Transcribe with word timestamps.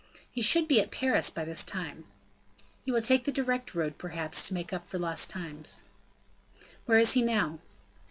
"He 0.31 0.41
should 0.41 0.67
be 0.67 0.81
at 0.81 0.89
Paris 0.89 1.29
by 1.29 1.45
this 1.45 1.63
time." 1.63 2.05
"He 2.85 2.91
will 2.91 3.03
take 3.03 3.25
the 3.25 3.31
direct 3.31 3.75
road 3.75 3.99
perhaps 3.99 4.47
to 4.47 4.53
make 4.55 4.73
up 4.73 4.87
for 4.87 4.97
lost 4.97 5.29
time." 5.29 5.61
"Where 6.87 6.97
is 6.97 7.13
he 7.13 7.21
now?" 7.21 7.59